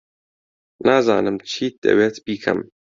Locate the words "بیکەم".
2.25-2.59